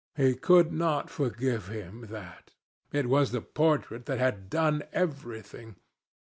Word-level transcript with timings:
He 0.17 0.33
could 0.33 0.71
not 0.73 1.11
forgive 1.11 1.67
him 1.67 2.07
that. 2.09 2.55
It 2.91 3.05
was 3.07 3.31
the 3.31 3.41
portrait 3.41 4.07
that 4.07 4.17
had 4.17 4.49
done 4.49 4.81
everything. 4.91 5.75